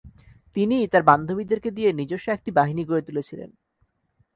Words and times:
তিনি 0.55 0.77
তার 0.87 1.03
বান্ধবীদেরকে 1.03 1.69
নিয়ে 1.71 1.91
নিজস্ব 1.93 2.27
একটি 2.31 2.49
বাহিনী 2.51 2.81
গড়ে 2.85 3.03
তুলেছিলেন। 3.07 3.49